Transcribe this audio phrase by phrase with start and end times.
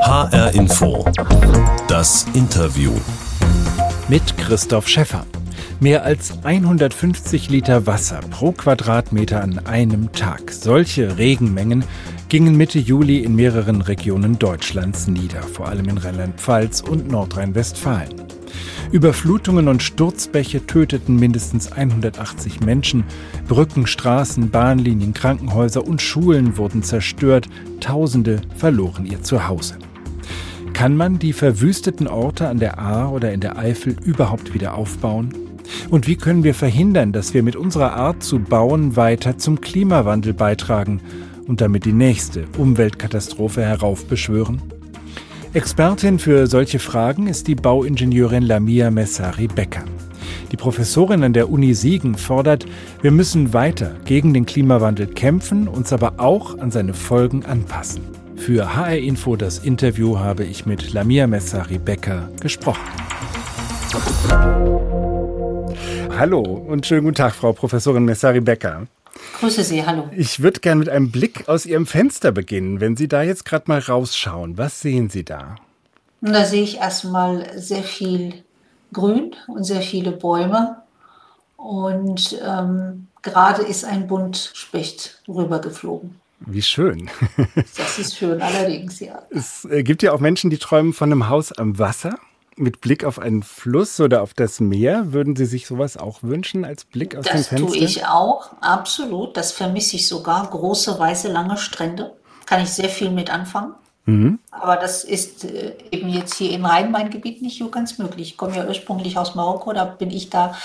[0.00, 1.04] HR Info.
[1.88, 2.92] Das Interview.
[4.08, 5.24] Mit Christoph Schäffer.
[5.80, 10.50] Mehr als 150 Liter Wasser pro Quadratmeter an einem Tag.
[10.50, 11.84] Solche Regenmengen
[12.28, 18.35] gingen Mitte Juli in mehreren Regionen Deutschlands nieder, vor allem in Rheinland-Pfalz und Nordrhein-Westfalen.
[18.92, 23.04] Überflutungen und Sturzbäche töteten mindestens 180 Menschen.
[23.48, 27.48] Brücken, Straßen, Bahnlinien, Krankenhäuser und Schulen wurden zerstört.
[27.80, 29.78] Tausende verloren ihr Zuhause.
[30.72, 35.32] Kann man die verwüsteten Orte an der Ahr oder in der Eifel überhaupt wieder aufbauen?
[35.88, 40.34] Und wie können wir verhindern, dass wir mit unserer Art zu bauen weiter zum Klimawandel
[40.34, 41.00] beitragen
[41.46, 44.60] und damit die nächste Umweltkatastrophe heraufbeschwören?
[45.56, 49.84] Expertin für solche Fragen ist die Bauingenieurin Lamia Messari Becker.
[50.52, 52.66] Die Professorin an der Uni Siegen fordert,
[53.00, 58.02] wir müssen weiter gegen den Klimawandel kämpfen, uns aber auch an seine Folgen anpassen.
[58.36, 62.84] Für HR Info das Interview habe ich mit Lamia Messari Becker gesprochen.
[66.18, 68.88] Hallo und schönen guten Tag, Frau Professorin Messari Becker.
[69.38, 70.08] Grüße Sie, hallo.
[70.16, 72.80] Ich würde gerne mit einem Blick aus Ihrem Fenster beginnen.
[72.80, 75.56] Wenn Sie da jetzt gerade mal rausschauen, was sehen Sie da?
[76.20, 78.44] Da sehe ich erstmal sehr viel
[78.92, 80.82] Grün und sehr viele Bäume.
[81.56, 86.20] Und ähm, gerade ist ein Buntspecht rübergeflogen.
[86.40, 87.10] Wie schön.
[87.76, 89.22] das ist schön, allerdings, ja.
[89.30, 92.18] Es äh, gibt ja auch Menschen, die träumen von einem Haus am Wasser
[92.56, 95.12] mit Blick auf einen Fluss oder auf das Meer.
[95.12, 97.66] Würden Sie sich sowas auch wünschen als Blick aus das dem Fenster?
[97.66, 99.36] Das tue ich auch, absolut.
[99.36, 100.48] Das vermisse ich sogar.
[100.50, 102.14] Große, weiße, lange Strände.
[102.46, 103.74] Kann ich sehr viel mit anfangen.
[104.06, 104.38] Mhm.
[104.50, 108.30] Aber das ist äh, eben jetzt hier im Rhein-Main-Gebiet nicht so ganz möglich.
[108.30, 110.56] Ich komme ja ursprünglich aus Marokko, da bin ich da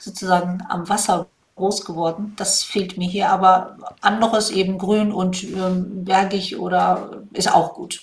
[0.00, 2.34] sozusagen am Wasser groß geworden.
[2.36, 8.02] Das fehlt mir hier, aber anderes eben grün und ähm, bergig oder ist auch gut.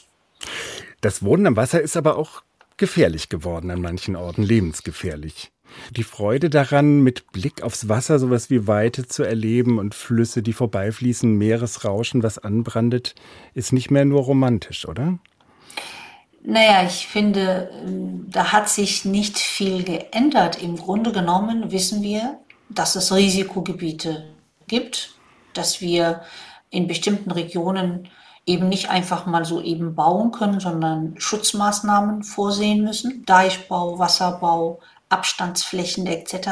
[1.01, 2.43] Das Wohnen am Wasser ist aber auch
[2.83, 5.53] gefährlich geworden an manchen Orten, lebensgefährlich.
[5.91, 10.51] Die Freude daran, mit Blick aufs Wasser sowas wie Weite zu erleben und Flüsse, die
[10.51, 13.15] vorbeifließen, Meeresrauschen, was anbrandet,
[13.53, 15.17] ist nicht mehr nur romantisch, oder?
[16.41, 17.71] Naja, ich finde,
[18.29, 20.61] da hat sich nicht viel geändert.
[20.61, 24.25] Im Grunde genommen wissen wir, dass es Risikogebiete
[24.67, 25.15] gibt,
[25.53, 26.23] dass wir
[26.69, 28.09] in bestimmten Regionen
[28.45, 36.07] eben nicht einfach mal so eben bauen können, sondern Schutzmaßnahmen vorsehen müssen, Deichbau, Wasserbau, Abstandsflächen
[36.07, 36.49] etc.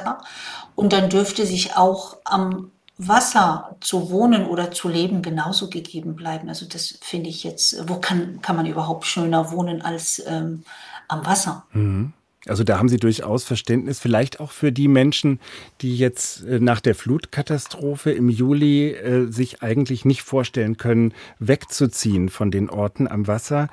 [0.75, 6.49] Und dann dürfte sich auch am Wasser zu wohnen oder zu leben genauso gegeben bleiben.
[6.49, 10.63] Also das finde ich jetzt, wo kann, kann man überhaupt schöner wohnen als ähm,
[11.07, 11.65] am Wasser?
[11.73, 12.13] Mhm.
[12.47, 15.39] Also da haben Sie durchaus Verständnis, vielleicht auch für die Menschen,
[15.81, 22.29] die jetzt äh, nach der Flutkatastrophe im Juli äh, sich eigentlich nicht vorstellen können, wegzuziehen
[22.29, 23.69] von den Orten am Wasser.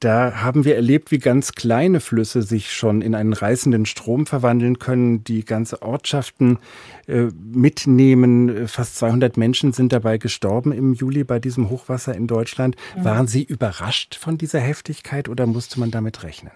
[0.00, 4.78] Da haben wir erlebt, wie ganz kleine Flüsse sich schon in einen reißenden Strom verwandeln
[4.78, 6.58] können, die ganze Ortschaften
[7.06, 8.68] äh, mitnehmen.
[8.68, 12.76] Fast 200 Menschen sind dabei gestorben im Juli bei diesem Hochwasser in Deutschland.
[12.96, 13.04] Mhm.
[13.04, 16.52] Waren Sie überrascht von dieser Heftigkeit oder musste man damit rechnen?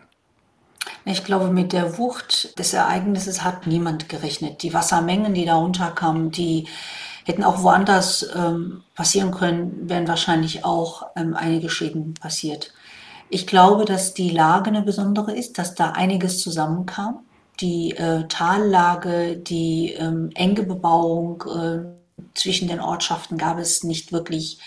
[1.04, 4.62] Ich glaube, mit der Wucht des Ereignisses hat niemand gerechnet.
[4.62, 6.68] Die Wassermengen, die da runterkamen, die
[7.24, 12.72] hätten auch woanders ähm, passieren können, wären wahrscheinlich auch ähm, einige Schäden passiert.
[13.30, 17.20] Ich glaube, dass die Lage eine besondere ist, dass da einiges zusammenkam.
[17.60, 24.58] Die äh, Tallage, die ähm, enge Bebauung äh, zwischen den Ortschaften gab es nicht wirklich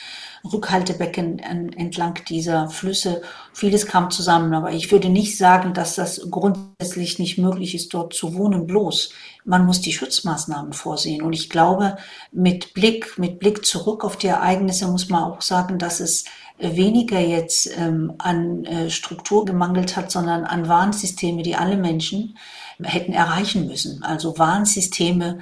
[0.51, 3.22] Rückhaltebecken entlang dieser Flüsse.
[3.53, 8.13] Vieles kam zusammen, aber ich würde nicht sagen, dass das grundsätzlich nicht möglich ist, dort
[8.13, 8.67] zu wohnen.
[8.67, 9.11] Bloß
[9.45, 11.22] man muss die Schutzmaßnahmen vorsehen.
[11.22, 11.97] Und ich glaube,
[12.31, 16.25] mit Blick, mit Blick zurück auf die Ereignisse muss man auch sagen, dass es
[16.57, 22.38] weniger jetzt ähm, an äh, Struktur gemangelt hat, sondern an Warnsysteme, die alle Menschen
[22.81, 24.03] hätten erreichen müssen.
[24.03, 25.39] Also Warnsysteme,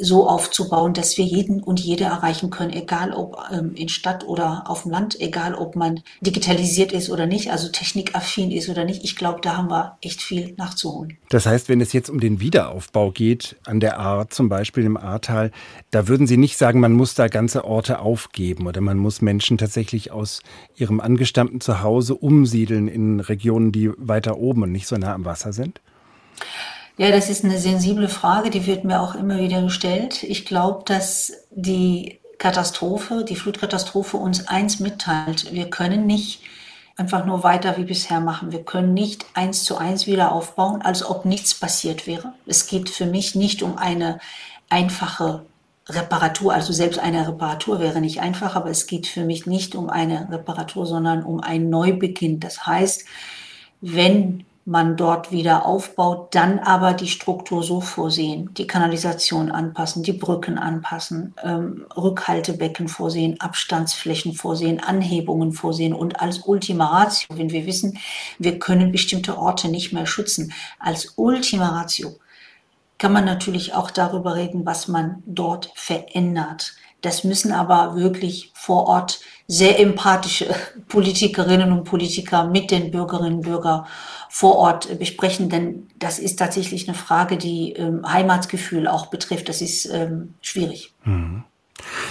[0.00, 4.64] so aufzubauen, dass wir jeden und jede erreichen können, egal ob ähm, in Stadt oder
[4.66, 9.04] auf dem Land, egal ob man digitalisiert ist oder nicht, also technikaffin ist oder nicht.
[9.04, 11.18] Ich glaube, da haben wir echt viel nachzuholen.
[11.30, 14.96] Das heißt, wenn es jetzt um den Wiederaufbau geht, an der Ahr zum Beispiel im
[14.96, 15.50] Ahrtal,
[15.90, 19.58] da würden Sie nicht sagen, man muss da ganze Orte aufgeben oder man muss Menschen
[19.58, 20.42] tatsächlich aus
[20.76, 25.52] ihrem angestammten Zuhause umsiedeln in Regionen, die weiter oben und nicht so nah am Wasser
[25.52, 25.80] sind?
[26.98, 30.24] Ja, das ist eine sensible Frage, die wird mir auch immer wieder gestellt.
[30.24, 35.52] Ich glaube, dass die Katastrophe, die Flutkatastrophe uns eins mitteilt.
[35.52, 36.42] Wir können nicht
[36.96, 38.50] einfach nur weiter wie bisher machen.
[38.50, 42.32] Wir können nicht eins zu eins wieder aufbauen, als ob nichts passiert wäre.
[42.46, 44.18] Es geht für mich nicht um eine
[44.68, 45.46] einfache
[45.88, 49.88] Reparatur, also selbst eine Reparatur wäre nicht einfach, aber es geht für mich nicht um
[49.88, 52.40] eine Reparatur, sondern um ein Neubeginn.
[52.40, 53.04] Das heißt,
[53.80, 60.12] wenn man dort wieder aufbaut, dann aber die Struktur so vorsehen, die Kanalisation anpassen, die
[60.12, 67.64] Brücken anpassen, ähm, Rückhaltebecken vorsehen, Abstandsflächen vorsehen, Anhebungen vorsehen und als Ultima Ratio, wenn wir
[67.64, 67.98] wissen,
[68.38, 72.16] wir können bestimmte Orte nicht mehr schützen, als Ultima Ratio
[72.98, 76.74] kann man natürlich auch darüber reden, was man dort verändert.
[77.00, 80.54] Das müssen aber wirklich vor Ort sehr empathische
[80.88, 83.86] Politikerinnen und Politiker mit den Bürgerinnen und Bürgern
[84.28, 89.48] vor Ort besprechen, denn das ist tatsächlich eine Frage, die ähm, Heimatsgefühl auch betrifft.
[89.48, 90.92] Das ist ähm, schwierig.
[91.04, 91.44] Mhm.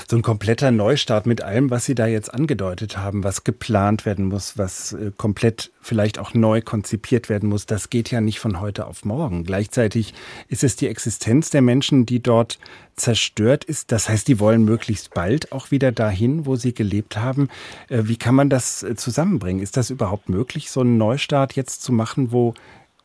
[0.07, 4.25] So ein kompletter Neustart mit allem, was Sie da jetzt angedeutet haben, was geplant werden
[4.25, 8.59] muss, was äh, komplett vielleicht auch neu konzipiert werden muss, das geht ja nicht von
[8.59, 9.43] heute auf morgen.
[9.43, 10.13] Gleichzeitig
[10.47, 12.59] ist es die Existenz der Menschen, die dort
[12.95, 13.91] zerstört ist.
[13.91, 17.49] Das heißt, die wollen möglichst bald auch wieder dahin, wo sie gelebt haben.
[17.89, 19.61] Äh, wie kann man das äh, zusammenbringen?
[19.61, 22.53] Ist das überhaupt möglich, so einen Neustart jetzt zu machen, wo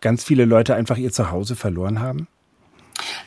[0.01, 2.27] ganz viele Leute einfach ihr Zuhause verloren haben?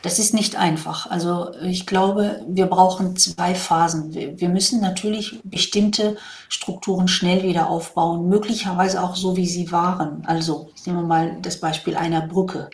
[0.02, 1.10] Das ist nicht einfach.
[1.10, 4.14] Also ich glaube, wir brauchen zwei Phasen.
[4.14, 6.16] Wir müssen natürlich bestimmte
[6.48, 10.22] Strukturen schnell wieder aufbauen, möglicherweise auch so, wie sie waren.
[10.26, 12.70] Also ich nehme mal das Beispiel einer Brücke.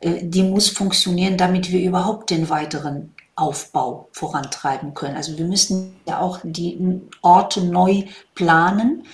[0.00, 5.16] Äh, die muss funktionieren, damit wir überhaupt den weiteren Aufbau vorantreiben können.
[5.16, 8.04] Also wir müssen ja auch die Orte neu
[8.34, 9.04] planen,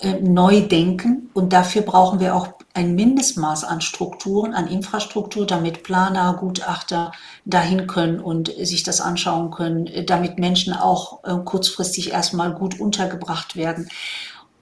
[0.00, 5.82] äh, neu denken und dafür brauchen wir auch ein Mindestmaß an Strukturen, an Infrastruktur, damit
[5.82, 7.12] Planer, Gutachter
[7.44, 13.56] dahin können und sich das anschauen können, damit Menschen auch äh, kurzfristig erstmal gut untergebracht
[13.56, 13.88] werden.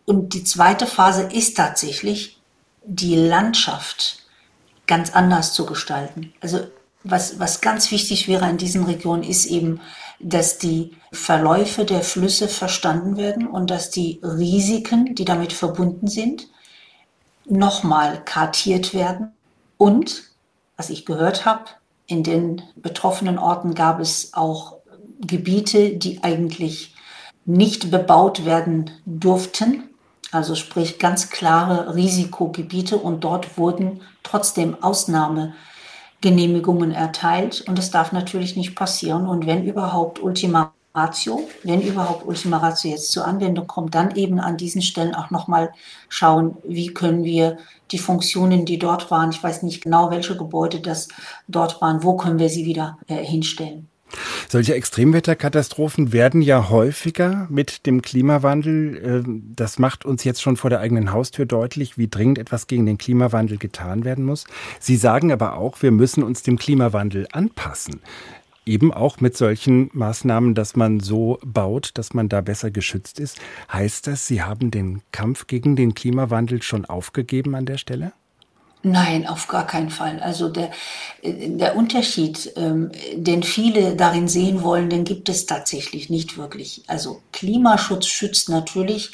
[0.06, 2.40] Und die zweite Phase ist tatsächlich,
[2.84, 4.22] die Landschaft
[4.86, 6.32] ganz anders zu gestalten.
[6.40, 6.60] Also
[7.04, 9.80] was, was ganz wichtig wäre in diesen Regionen ist eben,
[10.18, 16.48] dass die Verläufe der Flüsse verstanden werden und dass die Risiken, die damit verbunden sind,
[17.50, 19.32] nochmal kartiert werden.
[19.76, 20.22] Und,
[20.76, 21.64] was ich gehört habe,
[22.06, 24.76] in den betroffenen Orten gab es auch
[25.20, 26.94] Gebiete, die eigentlich
[27.44, 29.84] nicht bebaut werden durften.
[30.30, 38.54] Also sprich ganz klare Risikogebiete und dort wurden trotzdem Ausnahmegenehmigungen erteilt und das darf natürlich
[38.56, 43.94] nicht passieren und wenn überhaupt Ultima Ratio, wenn überhaupt Ultima Ratio jetzt zur Anwendung kommt,
[43.94, 45.72] dann eben an diesen Stellen auch nochmal
[46.08, 47.58] schauen, wie können wir
[47.90, 51.08] die Funktionen, die dort waren, ich weiß nicht genau, welche Gebäude das
[51.46, 53.88] dort waren, wo können wir sie wieder äh, hinstellen.
[54.48, 59.02] Solche Extremwetterkatastrophen werden ja häufiger mit dem Klimawandel.
[59.04, 62.86] Ähm, das macht uns jetzt schon vor der eigenen Haustür deutlich, wie dringend etwas gegen
[62.86, 64.44] den Klimawandel getan werden muss.
[64.80, 68.00] Sie sagen aber auch, wir müssen uns dem Klimawandel anpassen
[68.68, 73.38] eben auch mit solchen Maßnahmen, dass man so baut, dass man da besser geschützt ist.
[73.72, 78.12] Heißt das, Sie haben den Kampf gegen den Klimawandel schon aufgegeben an der Stelle?
[78.84, 80.20] Nein, auf gar keinen Fall.
[80.20, 80.70] Also der,
[81.24, 86.84] der Unterschied, ähm, den viele darin sehen wollen, den gibt es tatsächlich nicht wirklich.
[86.86, 89.10] Also Klimaschutz schützt natürlich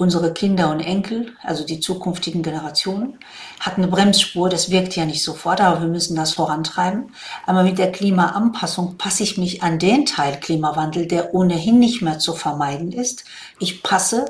[0.00, 3.18] unsere Kinder und Enkel, also die zukünftigen Generationen,
[3.60, 4.48] hat eine Bremsspur.
[4.48, 7.12] Das wirkt ja nicht sofort, aber wir müssen das vorantreiben.
[7.46, 12.18] Aber mit der Klimaanpassung passe ich mich an den Teil Klimawandel, der ohnehin nicht mehr
[12.18, 13.24] zu vermeiden ist.
[13.58, 14.24] Ich passe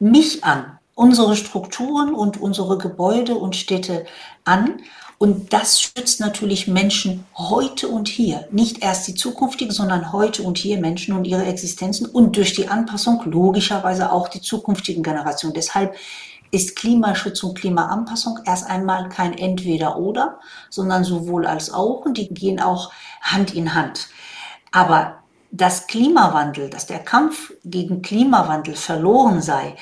[0.00, 4.06] mich an, unsere Strukturen und unsere Gebäude und Städte
[4.44, 4.80] an
[5.24, 8.46] und das schützt natürlich Menschen heute und hier.
[8.50, 12.68] Nicht erst die zukünftigen, sondern heute und hier Menschen und ihre Existenzen und durch die
[12.68, 15.54] Anpassung logischerweise auch die zukünftigen Generationen.
[15.54, 15.94] Deshalb
[16.50, 22.60] ist Klimaschutz und Klimaanpassung erst einmal kein Entweder-Oder, sondern sowohl als auch und die gehen
[22.60, 24.08] auch Hand in Hand.
[24.72, 29.74] Aber dass Klimawandel, dass der Kampf gegen Klimawandel verloren sei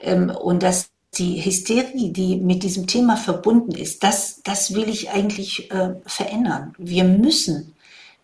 [0.00, 5.10] ähm, und dass die Hysterie, die mit diesem Thema verbunden ist, das, das will ich
[5.10, 6.74] eigentlich äh, verändern.
[6.78, 7.74] Wir müssen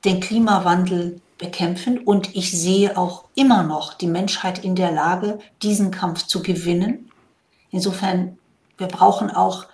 [0.05, 5.91] den Klimawandel bekämpfen und ich sehe auch immer noch die Menschheit in der Lage, diesen
[5.91, 7.11] Kampf zu gewinnen.
[7.71, 8.39] Insofern,
[8.79, 9.67] wir brauchen auch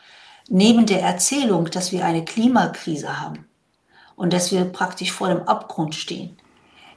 [0.48, 3.46] neben der Erzählung, dass wir eine Klimakrise haben
[4.16, 6.36] und dass wir praktisch vor dem Abgrund stehen,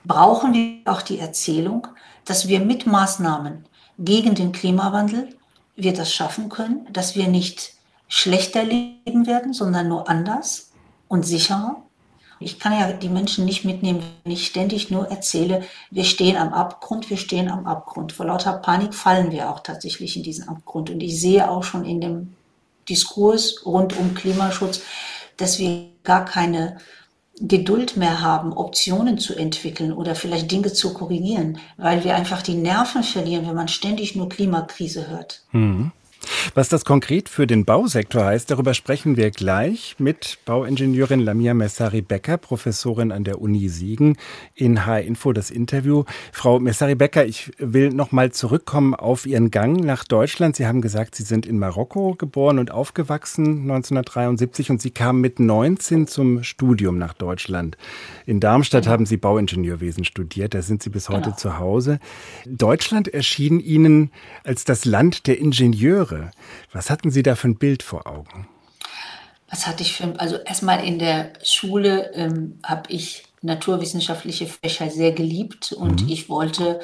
[0.05, 1.87] brauchen wir auch die Erzählung,
[2.25, 3.65] dass wir mit Maßnahmen
[3.99, 5.29] gegen den Klimawandel
[5.75, 7.73] wir das schaffen können, dass wir nicht
[8.07, 10.71] schlechter leben werden, sondern nur anders
[11.07, 11.81] und sicherer.
[12.39, 16.53] Ich kann ja die Menschen nicht mitnehmen, wenn ich ständig nur erzähle, wir stehen am
[16.53, 18.11] Abgrund, wir stehen am Abgrund.
[18.11, 20.89] Vor lauter Panik fallen wir auch tatsächlich in diesen Abgrund.
[20.89, 22.35] Und ich sehe auch schon in dem
[22.89, 24.81] Diskurs rund um Klimaschutz,
[25.37, 26.77] dass wir gar keine
[27.39, 32.53] Geduld mehr haben, Optionen zu entwickeln oder vielleicht Dinge zu korrigieren, weil wir einfach die
[32.53, 35.43] Nerven verlieren, wenn man ständig nur Klimakrise hört.
[35.51, 35.91] Mhm.
[36.55, 42.37] Was das konkret für den Bausektor heißt, darüber sprechen wir gleich mit Bauingenieurin Lamia Messari-Becker,
[42.37, 44.17] Professorin an der Uni Siegen.
[44.53, 46.03] In H-Info das Interview.
[46.31, 50.55] Frau Messari-Becker, ich will noch mal zurückkommen auf Ihren Gang nach Deutschland.
[50.55, 55.39] Sie haben gesagt, Sie sind in Marokko geboren und aufgewachsen 1973 und Sie kamen mit
[55.39, 57.77] 19 zum Studium nach Deutschland.
[58.25, 60.53] In Darmstadt haben Sie Bauingenieurwesen studiert.
[60.53, 61.35] Da sind Sie bis heute genau.
[61.35, 61.99] zu Hause.
[62.45, 64.11] Deutschland erschien Ihnen
[64.43, 66.12] als das Land der Ingenieure.
[66.13, 66.31] Jahre.
[66.71, 68.47] Was hatten Sie da für ein Bild vor Augen?
[69.49, 75.11] Was hatte ich für, also erstmal in der Schule ähm, habe ich naturwissenschaftliche Fächer sehr
[75.11, 76.09] geliebt und mhm.
[76.09, 76.79] ich wollte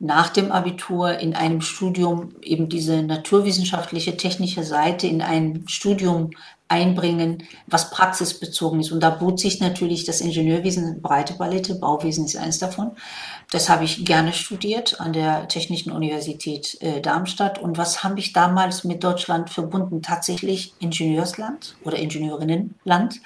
[0.00, 6.30] nach dem Abitur in einem Studium eben diese naturwissenschaftliche, technische Seite in ein Studium
[6.68, 8.92] einbringen, was praxisbezogen ist.
[8.92, 12.92] Und da bot sich natürlich das Ingenieurwesen eine breite Palette, Bauwesen ist eins davon.
[13.50, 17.58] Das habe ich gerne studiert an der Technischen Universität äh, Darmstadt.
[17.58, 20.02] Und was habe ich damals mit Deutschland verbunden?
[20.02, 23.20] Tatsächlich Ingenieursland oder Ingenieurinnenland.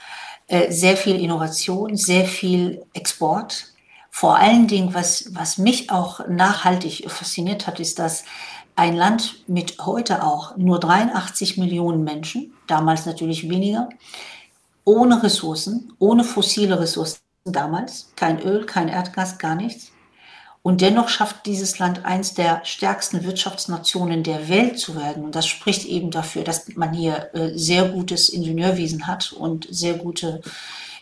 [0.46, 3.72] Äh, sehr viel Innovation, sehr viel Export.
[4.10, 8.24] Vor allen Dingen, was, was mich auch nachhaltig fasziniert hat, ist, dass
[8.76, 13.88] ein Land mit heute auch nur 83 Millionen Menschen, damals natürlich weniger,
[14.84, 19.92] ohne Ressourcen, ohne fossile Ressourcen damals, kein Öl, kein Erdgas, gar nichts.
[20.62, 25.24] Und dennoch schafft dieses Land eins der stärksten Wirtschaftsnationen der Welt zu werden.
[25.24, 29.94] Und das spricht eben dafür, dass man hier äh, sehr gutes Ingenieurwesen hat und sehr
[29.94, 30.40] gute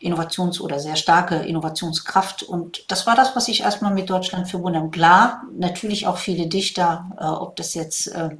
[0.00, 2.42] Innovations- oder sehr starke Innovationskraft.
[2.42, 4.90] Und das war das, was ich erstmal mit Deutschland verbunden habe.
[4.90, 8.30] Klar, natürlich auch viele Dichter, äh, ob das jetzt äh,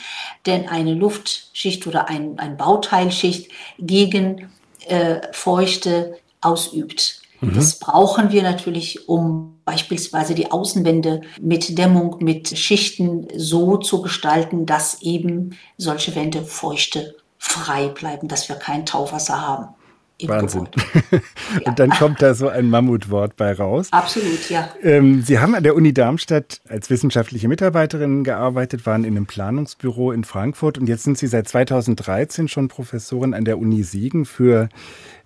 [0.46, 4.48] den eine Luftschicht oder ein, ein Bauteilschicht gegen
[4.86, 7.22] äh, Feuchte ausübt.
[7.40, 7.54] Mhm.
[7.54, 14.66] Das brauchen wir natürlich, um beispielsweise die Außenwände mit Dämmung, mit Schichten so zu gestalten,
[14.66, 19.68] dass eben solche Wände feuchte frei bleiben, dass wir kein Tauwasser haben.
[20.26, 20.68] Wahnsinn.
[21.64, 23.88] Und dann kommt da so ein Mammutwort bei raus.
[23.92, 24.68] Absolut, ja.
[24.82, 30.10] Ähm, Sie haben an der Uni Darmstadt als wissenschaftliche Mitarbeiterin gearbeitet, waren in einem Planungsbüro
[30.10, 34.68] in Frankfurt und jetzt sind Sie seit 2013 schon Professorin an der Uni Siegen für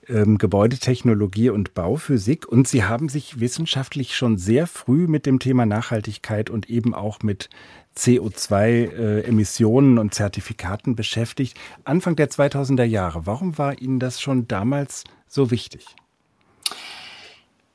[0.08, 2.46] ähm, Gebäudetechnologie und Bauphysik.
[2.46, 7.20] Und Sie haben sich wissenschaftlich schon sehr früh mit dem Thema Nachhaltigkeit und eben auch
[7.22, 7.48] mit
[7.96, 11.58] CO2-Emissionen äh, und Zertifikaten beschäftigt.
[11.84, 13.26] Anfang der 2000er Jahre.
[13.26, 15.86] Warum war Ihnen das schon damals so wichtig?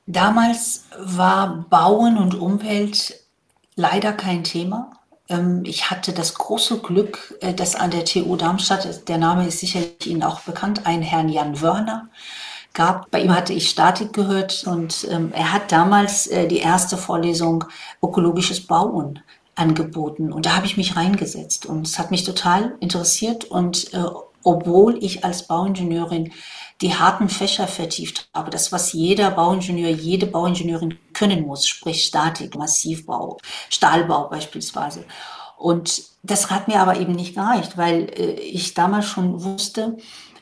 [0.05, 3.21] Damals war Bauen und Umwelt
[3.75, 4.96] leider kein Thema.
[5.29, 9.59] Ähm, ich hatte das große Glück, äh, dass an der TU Darmstadt, der Name ist
[9.59, 12.09] sicherlich Ihnen auch bekannt, einen Herrn Jan Wörner
[12.73, 13.09] gab.
[13.11, 17.65] Bei ihm hatte ich Statik gehört und ähm, er hat damals äh, die erste Vorlesung
[18.01, 19.19] Ökologisches Bauen
[19.55, 24.03] angeboten und da habe ich mich reingesetzt und es hat mich total interessiert und äh,
[24.43, 26.31] obwohl ich als Bauingenieurin
[26.81, 28.51] die harten Fächer vertieft habe.
[28.51, 33.37] Das, was jeder Bauingenieur, jede Bauingenieurin können muss, sprich Statik, Massivbau,
[33.69, 35.05] Stahlbau beispielsweise.
[35.57, 39.97] Und das hat mir aber eben nicht gereicht, weil äh, ich damals schon wusste,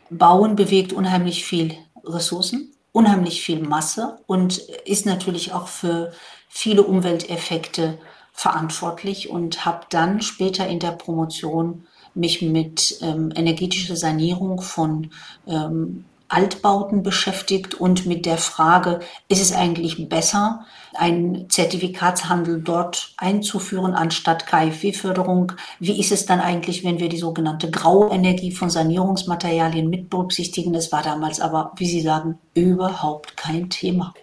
[0.10, 6.12] Bauen bewegt unheimlich viel Ressourcen, unheimlich viel Masse und ist natürlich auch für
[6.50, 7.98] viele Umwelteffekte
[8.34, 15.12] verantwortlich und habe dann später in der Promotion mich mit ähm, energetischer Sanierung von
[15.48, 23.94] ähm, Altbauten beschäftigt und mit der Frage, ist es eigentlich besser, einen Zertifikatshandel dort einzuführen
[23.94, 25.54] anstatt KfW-Förderung?
[25.80, 30.74] Wie ist es dann eigentlich, wenn wir die sogenannte Grauenergie von Sanierungsmaterialien mit berücksichtigen?
[30.74, 34.14] Das war damals aber, wie Sie sagen, überhaupt kein Thema.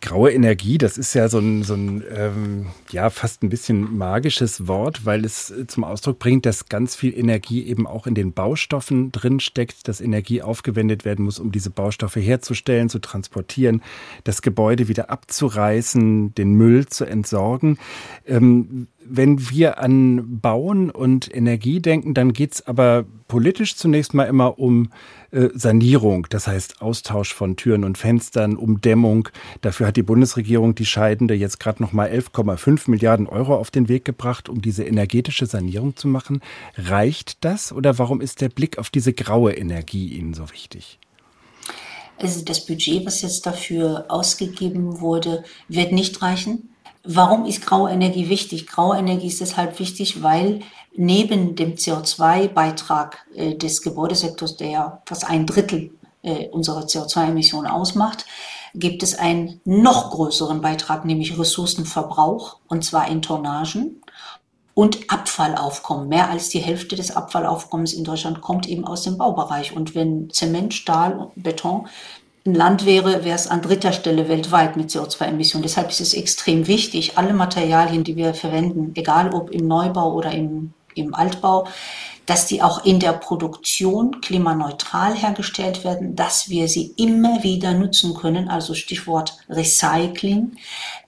[0.00, 4.66] Graue Energie, das ist ja so ein, so ein ähm, ja, fast ein bisschen magisches
[4.66, 8.32] Wort, weil es äh, zum Ausdruck bringt, dass ganz viel Energie eben auch in den
[8.32, 13.82] Baustoffen drinsteckt, dass Energie aufgewendet werden muss, um diese Baustoffe herzustellen, zu transportieren,
[14.24, 17.78] das Gebäude wieder abzureißen, den Müll zu entsorgen.
[18.26, 24.24] Ähm, wenn wir an Bauen und Energie denken, dann geht es aber politisch zunächst mal
[24.24, 24.90] immer um
[25.30, 29.28] äh, Sanierung, das heißt Austausch von Türen und Fenstern, Umdämmung.
[29.60, 33.88] Dafür hat die Bundesregierung die Scheidende jetzt gerade noch mal 11,5 Milliarden Euro auf den
[33.88, 36.40] Weg gebracht, um diese energetische Sanierung zu machen.
[36.76, 40.98] Reicht das oder warum ist der Blick auf diese graue Energie Ihnen so wichtig?
[42.20, 46.70] Also das Budget, was jetzt dafür ausgegeben wurde, wird nicht reichen.
[47.10, 48.66] Warum ist graue Energie wichtig?
[48.66, 50.60] Graue Energie ist deshalb wichtig, weil
[50.94, 58.26] neben dem CO2-Beitrag äh, des Gebäudesektors, der ja fast ein Drittel äh, unserer CO2-Emissionen ausmacht,
[58.74, 64.02] gibt es einen noch größeren Beitrag, nämlich Ressourcenverbrauch, und zwar in Tonnagen
[64.74, 66.08] und Abfallaufkommen.
[66.08, 69.74] Mehr als die Hälfte des Abfallaufkommens in Deutschland kommt eben aus dem Baubereich.
[69.74, 71.88] Und wenn Zement, Stahl und Beton
[72.46, 75.62] ein Land wäre, wäre es an dritter Stelle weltweit mit CO2-Emissionen.
[75.62, 80.32] Deshalb ist es extrem wichtig, alle Materialien, die wir verwenden, egal ob im Neubau oder
[80.32, 81.66] im, im Altbau,
[82.28, 88.12] dass die auch in der Produktion klimaneutral hergestellt werden, dass wir sie immer wieder nutzen
[88.12, 90.58] können, also Stichwort Recycling,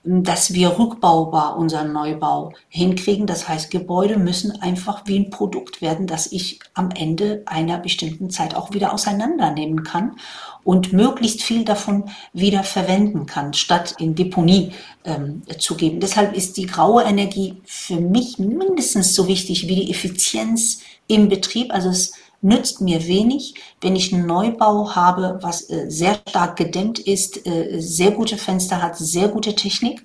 [0.02, 3.26] dass wir rückbaubar unseren Neubau hinkriegen.
[3.26, 8.30] Das heißt, Gebäude müssen einfach wie ein Produkt werden, das ich am Ende einer bestimmten
[8.30, 10.16] Zeit auch wieder auseinandernehmen kann
[10.64, 14.72] und möglichst viel davon wieder verwenden kann, statt in Deponie
[15.04, 16.00] ähm, zu geben.
[16.00, 21.74] Deshalb ist die graue Energie für mich mindestens so wichtig wie die Effizienz im Betrieb.
[21.74, 26.98] Also es nützt mir wenig, wenn ich einen Neubau habe, was äh, sehr stark gedämmt
[26.98, 30.04] ist, äh, sehr gute Fenster hat, sehr gute Technik.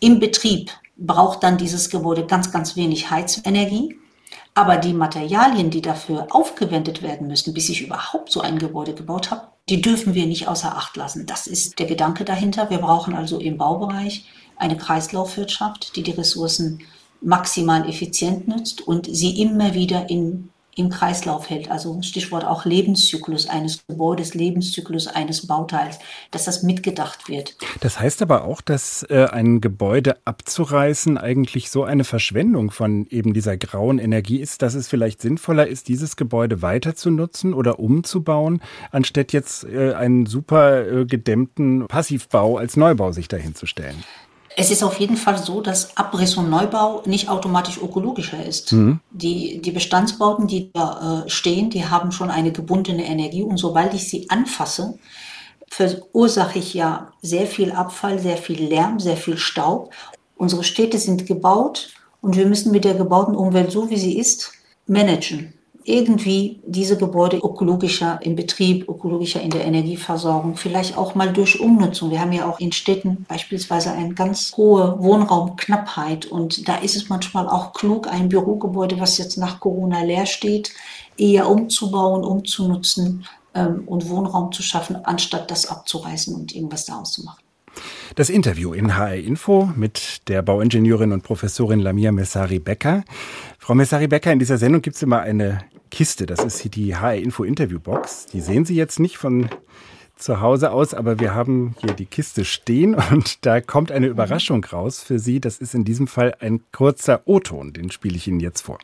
[0.00, 3.96] Im Betrieb braucht dann dieses Gebäude ganz, ganz wenig Heizenergie.
[4.52, 9.30] Aber die Materialien, die dafür aufgewendet werden müssen, bis ich überhaupt so ein Gebäude gebaut
[9.30, 11.24] habe, die dürfen wir nicht außer Acht lassen.
[11.26, 12.68] Das ist der Gedanke dahinter.
[12.68, 14.24] Wir brauchen also im Baubereich
[14.56, 16.82] eine Kreislaufwirtschaft, die die Ressourcen
[17.20, 20.50] maximal effizient nutzt und sie immer wieder in
[20.80, 21.70] im Kreislauf hält.
[21.70, 25.98] Also Stichwort auch Lebenszyklus eines Gebäudes, Lebenszyklus eines Bauteils,
[26.30, 27.56] dass das mitgedacht wird.
[27.80, 33.34] Das heißt aber auch, dass äh, ein Gebäude abzureißen eigentlich so eine Verschwendung von eben
[33.34, 37.78] dieser grauen Energie ist, dass es vielleicht sinnvoller ist, dieses Gebäude weiter zu nutzen oder
[37.78, 44.02] umzubauen, anstatt jetzt äh, einen super äh, gedämmten Passivbau als Neubau sich dahinzustellen.
[44.56, 48.72] Es ist auf jeden Fall so, dass Abriss und Neubau nicht automatisch ökologischer ist.
[48.72, 49.00] Mhm.
[49.10, 53.94] Die, die Bestandsbauten, die da äh, stehen, die haben schon eine gebundene Energie und sobald
[53.94, 54.98] ich sie anfasse,
[55.68, 59.94] verursache ich ja sehr viel Abfall, sehr viel Lärm, sehr viel Staub.
[60.36, 64.52] Unsere Städte sind gebaut und wir müssen mit der gebauten Umwelt, so wie sie ist,
[64.86, 65.54] managen
[65.84, 72.10] irgendwie diese Gebäude ökologischer im Betrieb, ökologischer in der Energieversorgung, vielleicht auch mal durch Umnutzung.
[72.10, 77.08] Wir haben ja auch in Städten beispielsweise eine ganz hohe Wohnraumknappheit und da ist es
[77.08, 80.72] manchmal auch klug, ein Bürogebäude, was jetzt nach Corona leer steht,
[81.16, 87.24] eher umzubauen, umzunutzen ähm, und Wohnraum zu schaffen, anstatt das abzureißen und irgendwas daraus zu
[87.24, 87.40] machen.
[88.16, 93.04] Das Interview in HR Info mit der Bauingenieurin und Professorin Lamia Messari-Becker.
[93.70, 96.26] Frau Messari-Becker, in dieser Sendung gibt es immer eine Kiste.
[96.26, 98.26] Das ist hier die HR Info Interview Box.
[98.26, 99.48] Die sehen Sie jetzt nicht von
[100.16, 104.64] zu Hause aus, aber wir haben hier die Kiste stehen und da kommt eine Überraschung
[104.64, 105.40] raus für Sie.
[105.40, 108.80] Das ist in diesem Fall ein kurzer O-Ton, den spiele ich Ihnen jetzt vor.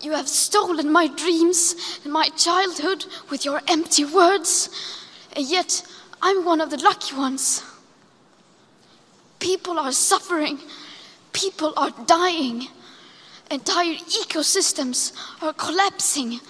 [0.00, 4.70] You have stolen my dreams and my childhood with your empty words,
[5.36, 5.84] and yet
[6.22, 7.62] I'm one of the lucky ones.
[9.40, 10.56] People are suffering,
[11.34, 12.68] people are dying.
[13.52, 15.12] Entire ecosystems
[15.42, 16.40] are collapsing.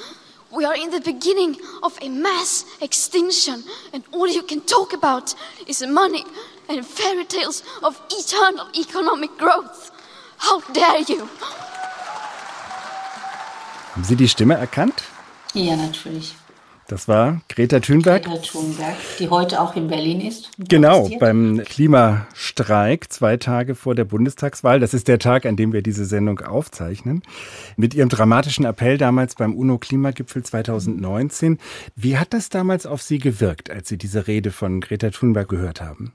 [0.53, 5.35] We are in the beginning of a mass extinction, and all you can talk about
[5.67, 6.25] is money
[6.69, 9.91] and fairy tales of eternal economic growth.
[10.39, 11.29] How dare you!
[13.95, 15.03] Haben Sie die Stimme erkannt?
[15.55, 16.37] Ja, natürlich.
[16.93, 18.23] Das war Greta Thunberg.
[18.23, 20.51] Greta Thunberg, die heute auch in Berlin ist.
[20.59, 24.79] Genau, beim Klimastreik, zwei Tage vor der Bundestagswahl.
[24.79, 27.23] Das ist der Tag, an dem wir diese Sendung aufzeichnen.
[27.79, 31.57] Mit ihrem dramatischen Appell damals beim UNO-Klimagipfel 2019.
[31.97, 35.81] Wie hat das damals auf Sie gewirkt, als Sie diese Rede von Greta Thunberg gehört
[35.81, 36.13] haben?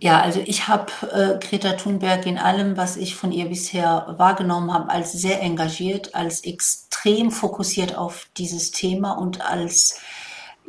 [0.00, 4.72] Ja, also ich habe äh, Greta Thunberg in allem, was ich von ihr bisher wahrgenommen
[4.72, 10.00] habe, als sehr engagiert, als extrem fokussiert auf dieses Thema und als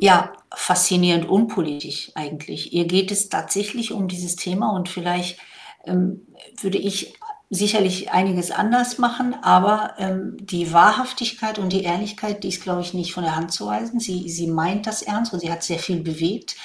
[0.00, 2.72] Ja, faszinierend unpolitisch eigentlich.
[2.74, 5.38] Ihr geht es tatsächlich um dieses Thema und vielleicht
[5.86, 6.26] ähm,
[6.62, 7.14] würde ich
[7.50, 12.94] sicherlich einiges anders machen, aber ähm, die Wahrhaftigkeit und die Ehrlichkeit, die ist, glaube ich,
[12.94, 14.00] nicht von der Hand zu weisen.
[14.00, 16.56] Sie, sie meint das ernst und sie hat sehr viel bewegt.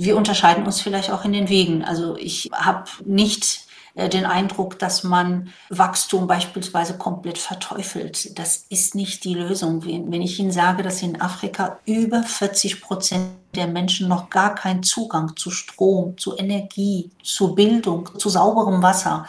[0.00, 1.84] Wir unterscheiden uns vielleicht auch in den Wegen.
[1.84, 8.38] Also ich habe nicht äh, den Eindruck, dass man Wachstum beispielsweise komplett verteufelt.
[8.38, 9.84] Das ist nicht die Lösung.
[9.84, 14.84] Wenn ich Ihnen sage, dass in Afrika über 40 Prozent der Menschen noch gar keinen
[14.84, 19.26] Zugang zu Strom, zu Energie, zu Bildung, zu sauberem Wasser,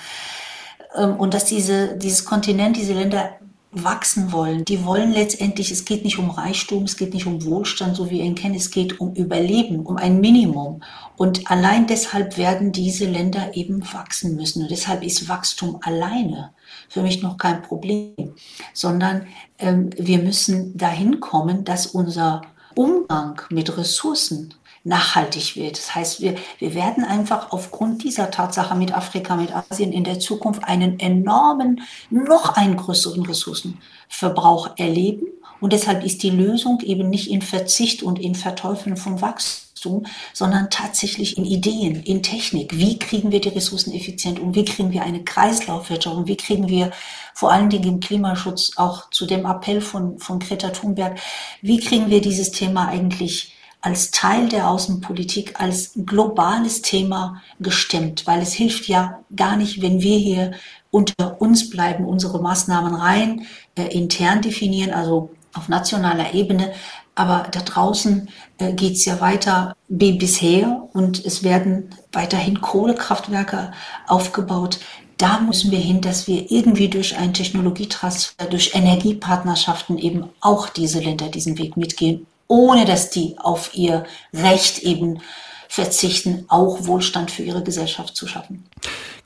[0.96, 3.40] ähm, und dass diese, dieses Kontinent, diese Länder
[3.72, 4.66] wachsen wollen.
[4.66, 8.16] Die wollen letztendlich, es geht nicht um Reichtum, es geht nicht um Wohlstand, so wie
[8.16, 10.82] wir ihn kennen, es geht um Überleben, um ein Minimum.
[11.18, 14.64] Und allein deshalb werden diese Länder eben wachsen müssen.
[14.64, 16.52] Und deshalb ist Wachstum alleine
[16.88, 18.34] für mich noch kein Problem,
[18.74, 19.28] sondern
[19.60, 22.42] ähm, wir müssen dahin kommen, dass unser
[22.76, 25.78] Umgang mit Ressourcen nachhaltig wird.
[25.78, 30.20] Das heißt, wir, wir werden einfach aufgrund dieser Tatsache mit Afrika, mit Asien in der
[30.20, 35.28] Zukunft einen enormen, noch einen größeren Ressourcenverbrauch erleben.
[35.62, 40.70] Und deshalb ist die Lösung eben nicht in Verzicht und in Verteufeln von Wachstum, sondern
[40.70, 42.78] tatsächlich in Ideen, in Technik.
[42.78, 44.56] Wie kriegen wir die Ressourcen effizient um?
[44.56, 46.28] Wie kriegen wir eine Kreislaufwirtschaft um?
[46.28, 46.92] Wie kriegen wir
[47.34, 51.18] vor allen Dingen im Klimaschutz auch zu dem Appell von, von Greta Thunberg,
[51.62, 58.42] wie kriegen wir dieses Thema eigentlich als Teil der Außenpolitik, als globales Thema gestemmt, weil
[58.42, 60.52] es hilft ja gar nicht, wenn wir hier
[60.92, 66.74] unter uns bleiben, unsere Maßnahmen rein äh, intern definieren, also auf nationaler Ebene.
[67.16, 73.72] Aber da draußen äh, geht es ja weiter wie bisher und es werden weiterhin Kohlekraftwerke
[74.08, 74.80] aufgebaut.
[75.18, 81.00] Da müssen wir hin, dass wir irgendwie durch einen Technologietransfer, durch Energiepartnerschaften eben auch diese
[81.00, 85.22] Länder diesen Weg mitgehen ohne dass die auf ihr Recht eben
[85.70, 88.68] verzichten, auch Wohlstand für ihre Gesellschaft zu schaffen.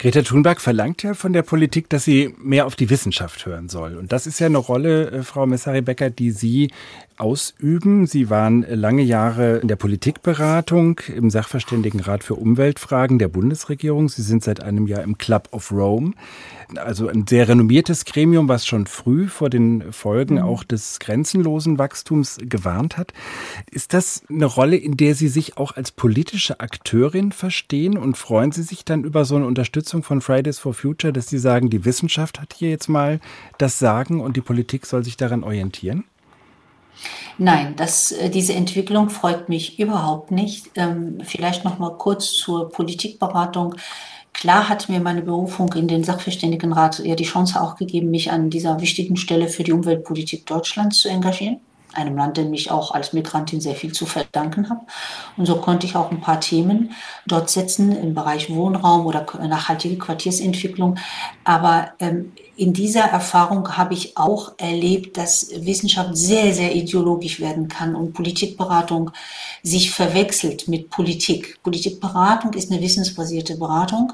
[0.04, 3.96] Greta Thunberg verlangt ja von der Politik, dass sie mehr auf die Wissenschaft hören soll.
[3.96, 6.72] Und das ist ja eine Rolle, äh, Frau Messari-Becker, die Sie
[7.18, 8.06] ausüben.
[8.08, 14.10] Sie waren lange Jahre in der Politikberatung im Sachverständigenrat für Umweltfragen der Bundesregierung.
[14.10, 16.14] Sie sind seit einem Jahr im Club of Rome,
[16.76, 20.42] also ein sehr renommiertes Gremium, was schon früh vor den Folgen mhm.
[20.42, 23.14] auch des grenzenlosen Wachstums gewarnt hat.
[23.70, 28.52] Ist das eine Rolle, in der Sie sich auch als politische Akteurin verstehen und freuen
[28.52, 31.86] Sie sich dann über so eine Unterstützung von Fridays for Future, dass Sie sagen, die
[31.86, 33.20] Wissenschaft hat hier jetzt mal
[33.58, 36.06] das Sagen und die Politik soll sich daran orientieren?
[37.38, 40.72] Nein, das, äh, diese Entwicklung freut mich überhaupt nicht.
[40.76, 43.76] Ähm, vielleicht noch mal kurz zur Politikberatung.
[44.32, 48.50] Klar hat mir meine Berufung in den Sachverständigenrat ja die Chance auch gegeben, mich an
[48.50, 51.60] dieser wichtigen Stelle für die Umweltpolitik Deutschlands zu engagieren
[51.96, 54.82] einem Land, dem ich auch als Migrantin sehr viel zu verdanken habe.
[55.38, 56.94] Und so konnte ich auch ein paar Themen
[57.26, 60.98] dort setzen im Bereich Wohnraum oder nachhaltige Quartiersentwicklung.
[61.44, 67.68] Aber ähm, in dieser Erfahrung habe ich auch erlebt, dass Wissenschaft sehr, sehr ideologisch werden
[67.68, 69.12] kann und Politikberatung
[69.64, 71.60] sich verwechselt mit Politik.
[71.64, 74.14] Politikberatung ist eine wissensbasierte Beratung.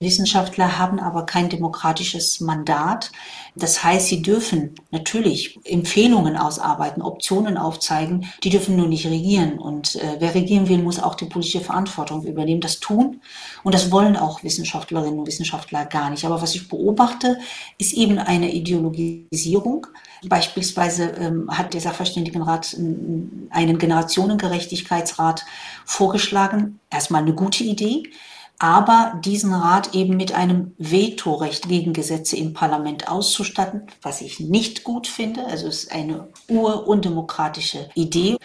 [0.00, 3.10] Wissenschaftler haben aber kein demokratisches Mandat.
[3.56, 9.58] Das heißt, sie dürfen natürlich Empfehlungen ausarbeiten, Optionen aufzeigen, die dürfen nur nicht regieren.
[9.58, 12.60] Und äh, wer regieren will, muss auch die politische Verantwortung übernehmen.
[12.60, 13.20] Das tun
[13.64, 16.24] und das wollen auch Wissenschaftlerinnen und Wissenschaftler gar nicht.
[16.24, 17.40] Aber was ich beobachte,
[17.76, 19.88] ist eben eine Ideologisierung.
[20.28, 25.44] Beispielsweise ähm, hat der Sachverständigenrat einen Generationengerechtigkeitsrat
[25.84, 26.78] vorgeschlagen.
[26.88, 28.04] Erstmal eine gute Idee
[28.60, 34.82] aber diesen Rat eben mit einem Vetorecht gegen Gesetze im Parlament auszustatten, was ich nicht
[34.82, 35.46] gut finde.
[35.46, 38.36] Also es ist eine urundemokratische Idee,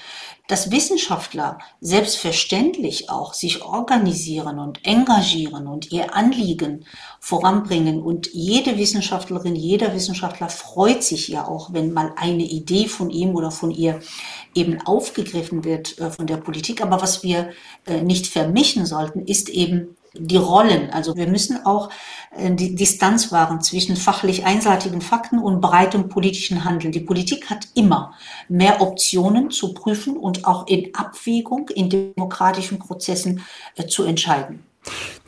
[0.47, 6.86] dass Wissenschaftler selbstverständlich auch sich organisieren und engagieren und ihr Anliegen
[7.19, 8.04] voranbringen.
[8.04, 13.34] Und jede Wissenschaftlerin, jeder Wissenschaftler freut sich ja auch, wenn mal eine Idee von ihm
[13.34, 13.99] oder von ihr
[14.54, 16.84] eben aufgegriffen wird äh, von der Politik.
[16.84, 17.49] Aber was wir
[17.88, 20.91] äh, nicht vermischen sollten, ist eben die Rollen.
[20.91, 21.89] Also wir müssen auch
[22.36, 26.91] äh, die Distanz wahren zwischen fachlich einseitigen Fakten und breitem politischen Handeln.
[26.91, 28.13] Die Politik hat immer
[28.47, 33.43] mehr Optionen zu prüfen und auch in Abwägung in demokratischen Prozessen
[33.76, 34.63] äh, zu entscheiden.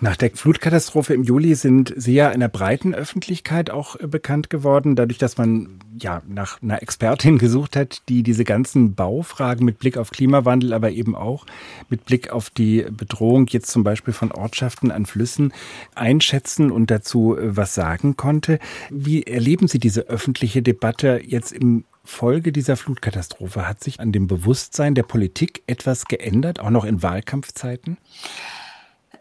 [0.02, 4.50] Nach der Flutkatastrophe im Juli sind Sie ja in der breiten Öffentlichkeit auch äh, bekannt
[4.50, 9.80] geworden, dadurch, dass man ja nach einer Expertin gesucht hat, die diese ganzen Baufragen mit
[9.80, 11.46] Blick auf Klimawandel, aber eben auch
[11.90, 15.54] mit Blick auf die Bedrohung jetzt zum Beispiel von Ortschaften an Flüssen
[15.96, 18.60] einschätzen und dazu äh, was sagen konnte.
[18.90, 23.66] Wie erleben Sie diese öffentliche Debatte jetzt im Folge dieser Flutkatastrophe?
[23.66, 27.98] Hat sich an dem Bewusstsein der Politik etwas geändert, auch noch in Wahlkampfzeiten?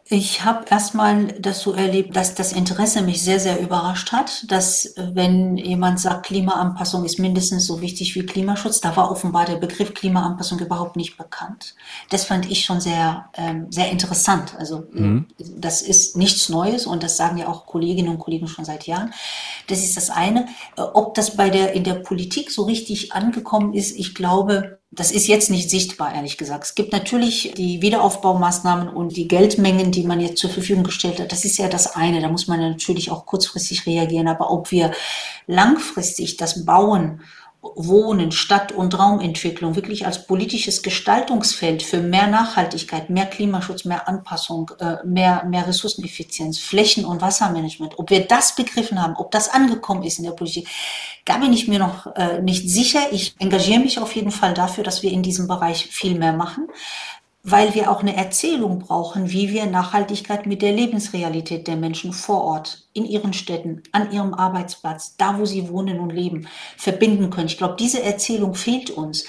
[0.07, 4.93] Ich habe erstmal das so erlebt, dass das Interesse mich sehr, sehr überrascht hat, dass
[4.97, 9.95] wenn jemand sagt, Klimaanpassung ist mindestens so wichtig wie Klimaschutz, da war offenbar der Begriff
[9.95, 11.75] Klimaanpassung überhaupt nicht bekannt.
[12.11, 14.55] Das fand ich schon sehr, ähm, sehr interessant.
[14.59, 15.27] Also mhm.
[15.39, 19.15] das ist nichts Neues und das sagen ja auch Kolleginnen und Kollegen schon seit Jahren.
[19.69, 20.49] Das ist das eine.
[20.77, 25.11] Äh, ob das bei der, in der Politik so richtig angekommen ist, ich glaube, das
[25.11, 26.65] ist jetzt nicht sichtbar, ehrlich gesagt.
[26.65, 31.33] Es gibt natürlich die Wiederaufbaumaßnahmen und die Geldmengen, die man jetzt zur Verfügung gestellt hat.
[31.33, 32.21] Das ist ja das eine.
[32.21, 34.29] Da muss man natürlich auch kurzfristig reagieren.
[34.29, 34.93] Aber ob wir
[35.47, 37.23] langfristig das Bauen
[37.77, 44.71] Wohnen, Stadt- und Raumentwicklung wirklich als politisches Gestaltungsfeld für mehr Nachhaltigkeit, mehr Klimaschutz, mehr Anpassung,
[44.79, 50.03] äh, mehr, mehr Ressourceneffizienz, Flächen- und Wassermanagement, ob wir das begriffen haben, ob das angekommen
[50.03, 50.69] ist in der Politik,
[51.25, 53.01] da bin ich mir noch äh, nicht sicher.
[53.11, 56.69] Ich engagiere mich auf jeden Fall dafür, dass wir in diesem Bereich viel mehr machen
[57.47, 62.43] weil wir auch eine Erzählung brauchen, wie wir Nachhaltigkeit mit der Lebensrealität der Menschen vor
[62.43, 67.49] Ort, in ihren Städten, an ihrem Arbeitsplatz, da wo sie wohnen und leben, verbinden können.
[67.49, 69.27] Ich glaube, diese Erzählung fehlt uns.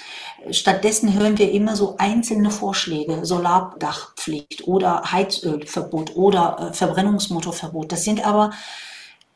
[0.50, 7.92] Stattdessen hören wir immer so einzelne Vorschläge, Solardachpflicht oder Heizölverbot oder äh, Verbrennungsmotorverbot.
[7.92, 8.50] Das sind aber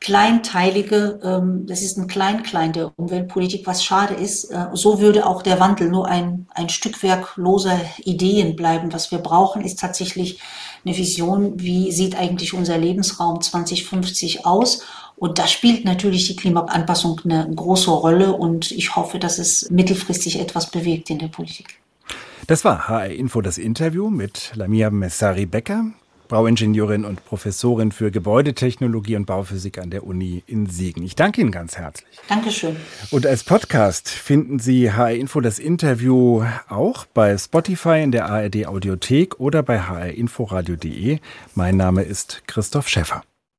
[0.00, 4.44] kleinteilige, ähm, das ist ein Kleinklein der Umweltpolitik, was schade ist.
[4.44, 8.92] Äh, so würde auch der Wandel nur ein, ein Stückwerk loser Ideen bleiben.
[8.92, 10.40] Was wir brauchen, ist tatsächlich
[10.84, 14.82] eine Vision, wie sieht eigentlich unser Lebensraum 2050 aus?
[15.16, 20.40] Und da spielt natürlich die Klimaanpassung eine große Rolle und ich hoffe, dass es mittelfristig
[20.40, 21.78] etwas bewegt in der Politik.
[22.46, 25.92] Das war HR Info das Interview mit Lamia Messari-Becker.
[26.30, 31.02] Bauingenieurin und Professorin für Gebäudetechnologie und Bauphysik an der Uni in Siegen.
[31.02, 32.18] Ich danke Ihnen ganz herzlich.
[32.28, 32.76] Dankeschön.
[33.10, 38.66] Und als Podcast finden Sie HR Info das Interview auch bei Spotify in der ARD
[38.66, 41.18] Audiothek oder bei hrinforadio.de.
[41.54, 43.22] Mein Name ist Christoph Schäffer.